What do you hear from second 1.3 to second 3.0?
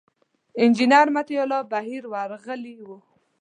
الله بهیر ورغلي و.